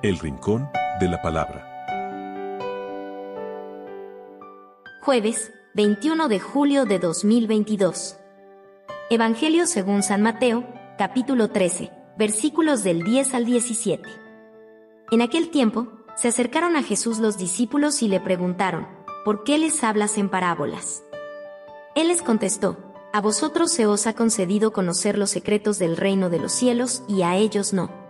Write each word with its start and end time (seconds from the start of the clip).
El 0.00 0.16
Rincón 0.20 0.70
de 1.00 1.08
la 1.08 1.20
Palabra. 1.20 1.66
Jueves, 5.02 5.52
21 5.74 6.28
de 6.28 6.38
julio 6.38 6.84
de 6.84 7.00
2022. 7.00 8.16
Evangelio 9.10 9.66
según 9.66 10.04
San 10.04 10.22
Mateo, 10.22 10.64
capítulo 10.98 11.48
13, 11.48 11.90
versículos 12.16 12.84
del 12.84 13.02
10 13.02 13.34
al 13.34 13.44
17. 13.44 14.08
En 15.10 15.20
aquel 15.20 15.50
tiempo, 15.50 15.88
se 16.14 16.28
acercaron 16.28 16.76
a 16.76 16.84
Jesús 16.84 17.18
los 17.18 17.36
discípulos 17.36 18.00
y 18.00 18.06
le 18.06 18.20
preguntaron, 18.20 18.86
¿por 19.24 19.42
qué 19.42 19.58
les 19.58 19.82
hablas 19.82 20.16
en 20.16 20.28
parábolas? 20.28 21.02
Él 21.96 22.06
les 22.06 22.22
contestó, 22.22 22.76
a 23.12 23.20
vosotros 23.20 23.72
se 23.72 23.86
os 23.86 24.06
ha 24.06 24.12
concedido 24.12 24.72
conocer 24.72 25.18
los 25.18 25.30
secretos 25.30 25.80
del 25.80 25.96
reino 25.96 26.30
de 26.30 26.38
los 26.38 26.52
cielos 26.52 27.02
y 27.08 27.22
a 27.22 27.34
ellos 27.34 27.72
no. 27.72 28.07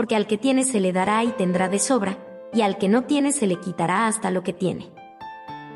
Porque 0.00 0.16
al 0.16 0.26
que 0.26 0.38
tiene 0.38 0.64
se 0.64 0.80
le 0.80 0.94
dará 0.94 1.22
y 1.24 1.32
tendrá 1.32 1.68
de 1.68 1.78
sobra, 1.78 2.16
y 2.54 2.62
al 2.62 2.78
que 2.78 2.88
no 2.88 3.04
tiene 3.04 3.32
se 3.32 3.46
le 3.46 3.56
quitará 3.56 4.06
hasta 4.06 4.30
lo 4.30 4.42
que 4.42 4.54
tiene. 4.54 4.90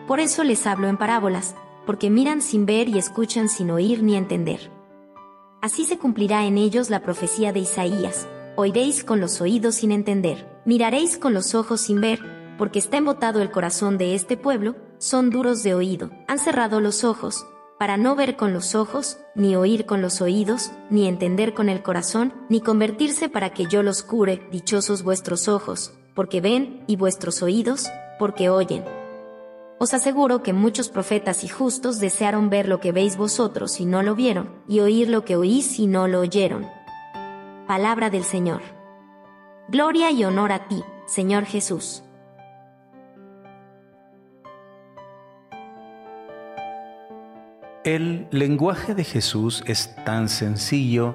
Por 0.08 0.18
eso 0.18 0.44
les 0.44 0.66
hablo 0.66 0.88
en 0.88 0.96
parábolas, 0.96 1.54
porque 1.84 2.08
miran 2.08 2.40
sin 2.40 2.64
ver 2.64 2.88
y 2.88 2.96
escuchan 2.96 3.50
sin 3.50 3.70
oír 3.70 4.02
ni 4.02 4.16
entender. 4.16 4.70
Así 5.60 5.84
se 5.84 5.98
cumplirá 5.98 6.46
en 6.46 6.56
ellos 6.56 6.88
la 6.88 7.02
profecía 7.02 7.52
de 7.52 7.60
Isaías, 7.60 8.26
oiréis 8.56 9.04
con 9.04 9.20
los 9.20 9.42
oídos 9.42 9.74
sin 9.74 9.92
entender, 9.92 10.62
miraréis 10.64 11.18
con 11.18 11.34
los 11.34 11.54
ojos 11.54 11.82
sin 11.82 12.00
ver, 12.00 12.20
porque 12.56 12.78
está 12.78 12.96
embotado 12.96 13.42
el 13.42 13.50
corazón 13.50 13.98
de 13.98 14.14
este 14.14 14.38
pueblo, 14.38 14.74
son 14.96 15.28
duros 15.28 15.62
de 15.62 15.74
oído, 15.74 16.08
han 16.28 16.38
cerrado 16.38 16.80
los 16.80 17.04
ojos, 17.04 17.44
para 17.78 17.96
no 17.96 18.14
ver 18.14 18.36
con 18.36 18.52
los 18.52 18.74
ojos, 18.74 19.18
ni 19.34 19.56
oír 19.56 19.84
con 19.86 20.00
los 20.00 20.20
oídos, 20.20 20.70
ni 20.90 21.06
entender 21.06 21.54
con 21.54 21.68
el 21.68 21.82
corazón, 21.82 22.32
ni 22.48 22.60
convertirse 22.60 23.28
para 23.28 23.50
que 23.50 23.66
yo 23.66 23.82
los 23.82 24.02
cure, 24.02 24.46
dichosos 24.50 25.02
vuestros 25.02 25.48
ojos, 25.48 25.92
porque 26.14 26.40
ven, 26.40 26.84
y 26.86 26.96
vuestros 26.96 27.42
oídos, 27.42 27.88
porque 28.18 28.48
oyen. 28.48 28.84
Os 29.78 29.92
aseguro 29.92 30.42
que 30.42 30.52
muchos 30.52 30.88
profetas 30.88 31.42
y 31.42 31.48
justos 31.48 31.98
desearon 31.98 32.48
ver 32.48 32.68
lo 32.68 32.78
que 32.78 32.92
veis 32.92 33.16
vosotros 33.16 33.80
y 33.80 33.86
no 33.86 34.02
lo 34.02 34.14
vieron, 34.14 34.62
y 34.68 34.80
oír 34.80 35.08
lo 35.08 35.24
que 35.24 35.36
oís 35.36 35.78
y 35.78 35.86
no 35.86 36.06
lo 36.06 36.20
oyeron. 36.20 36.66
Palabra 37.66 38.08
del 38.08 38.24
Señor. 38.24 38.62
Gloria 39.68 40.10
y 40.10 40.24
honor 40.24 40.52
a 40.52 40.68
ti, 40.68 40.84
Señor 41.06 41.44
Jesús. 41.44 42.04
El 47.84 48.28
lenguaje 48.30 48.94
de 48.94 49.04
Jesús 49.04 49.62
es 49.66 49.94
tan 50.06 50.30
sencillo 50.30 51.14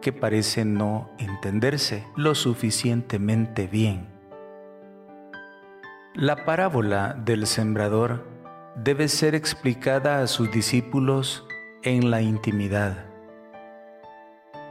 que 0.00 0.12
parece 0.12 0.64
no 0.64 1.12
entenderse 1.16 2.04
lo 2.16 2.34
suficientemente 2.34 3.68
bien. 3.68 4.08
La 6.16 6.44
parábola 6.44 7.14
del 7.24 7.46
sembrador 7.46 8.26
debe 8.74 9.06
ser 9.06 9.36
explicada 9.36 10.20
a 10.20 10.26
sus 10.26 10.50
discípulos 10.50 11.46
en 11.84 12.10
la 12.10 12.20
intimidad. 12.20 13.06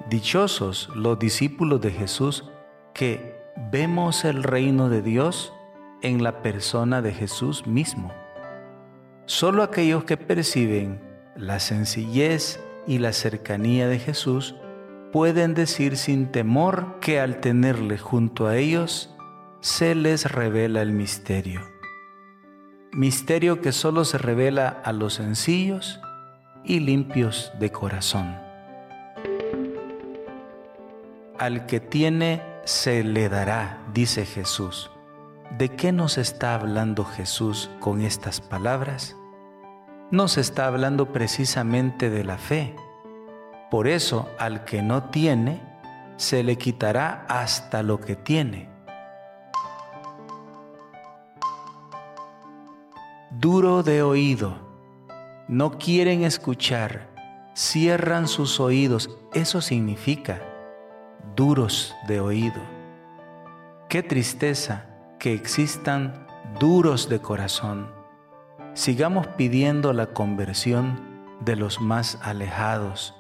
Dichosos 0.10 0.90
los 0.96 1.18
discípulos 1.18 1.80
de 1.80 1.92
Jesús 1.92 2.52
que 2.94 3.38
vemos 3.72 4.26
el 4.26 4.44
reino 4.44 4.90
de 4.90 5.02
Dios 5.02 5.54
en 6.02 6.24
la 6.24 6.42
persona 6.42 7.02
de 7.02 7.14
Jesús 7.14 7.66
mismo. 7.66 8.12
Solo 9.28 9.64
aquellos 9.64 10.04
que 10.04 10.18
perciben 10.18 11.11
la 11.36 11.60
sencillez 11.60 12.60
y 12.88 12.98
la 12.98 13.14
cercanía 13.14 13.88
de 13.88 14.00
Jesús 14.00 14.56
pueden 15.12 15.54
decir 15.54 15.98
sin 15.98 16.32
temor 16.32 17.00
que 17.00 17.20
al 17.20 17.40
tenerle 17.40 17.98
junto 17.98 18.48
a 18.48 18.58
ellos 18.58 19.14
se 19.60 19.94
les 19.96 20.32
revela 20.32 20.82
el 20.82 20.92
misterio. 20.92 21.62
Misterio 22.94 23.62
que 23.62 23.72
solo 23.72 24.06
se 24.06 24.18
revela 24.18 24.82
a 24.84 24.92
los 24.92 25.16
sencillos 25.16 26.00
y 26.64 26.80
limpios 26.80 27.52
de 27.60 27.72
corazón. 27.72 28.38
Al 31.38 31.66
que 31.66 31.80
tiene 31.80 32.42
se 32.66 33.04
le 33.04 33.30
dará, 33.30 33.82
dice 33.94 34.26
Jesús. 34.26 34.92
¿De 35.58 35.70
qué 35.70 35.92
nos 35.92 36.18
está 36.18 36.56
hablando 36.56 37.04
Jesús 37.04 37.70
con 37.80 38.02
estas 38.02 38.42
palabras? 38.42 39.16
Nos 40.12 40.38
está 40.38 40.68
hablando 40.68 41.14
precisamente 41.14 42.10
de 42.10 42.26
la 42.26 42.38
fe. 42.38 42.76
Por 43.70 43.88
eso 43.88 44.28
al 44.38 44.66
que 44.66 44.82
no 44.82 45.04
tiene, 45.06 45.62
se 46.18 46.44
le 46.44 46.58
quitará 46.58 47.26
hasta 47.30 47.82
lo 47.82 48.02
que 48.02 48.18
tiene. 48.18 48.70
Duro 53.30 53.84
de 53.84 54.04
oído, 54.04 54.58
no 55.48 55.78
quieren 55.78 56.24
escuchar, 56.26 57.08
cierran 57.56 58.28
sus 58.28 58.60
oídos, 58.60 59.10
eso 59.34 59.62
significa 59.62 60.42
duros 61.38 61.96
de 62.10 62.20
oído. 62.20 62.62
Qué 63.88 64.04
tristeza 64.04 64.88
que 65.20 65.34
existan 65.34 66.28
duros 66.60 67.08
de 67.08 67.22
corazón. 67.22 68.01
Sigamos 68.74 69.28
pidiendo 69.28 69.92
la 69.92 70.08
conversión 70.08 70.98
de 71.42 71.58
los 71.58 71.82
más 71.82 72.18
alejados. 72.22 73.14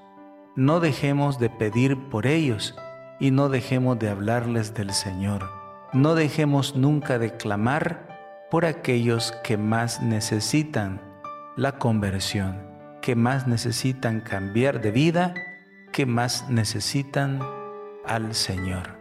No 0.55 0.79
dejemos 0.79 1.39
de 1.39 1.49
pedir 1.49 2.09
por 2.09 2.25
ellos 2.25 2.73
y 3.19 3.31
no 3.31 3.49
dejemos 3.49 3.99
de 3.99 4.09
hablarles 4.09 4.73
del 4.73 4.91
Señor. 4.91 5.49
No 5.91 6.15
dejemos 6.15 6.77
nunca 6.77 7.19
de 7.19 7.35
clamar 7.35 8.47
por 8.49 8.65
aquellos 8.65 9.33
que 9.43 9.57
más 9.57 10.01
necesitan 10.01 11.01
la 11.57 11.77
conversión, 11.77 12.57
que 13.01 13.17
más 13.17 13.45
necesitan 13.45 14.21
cambiar 14.21 14.79
de 14.79 14.91
vida, 14.91 15.33
que 15.91 16.05
más 16.05 16.49
necesitan 16.49 17.39
al 18.05 18.33
Señor. 18.33 19.00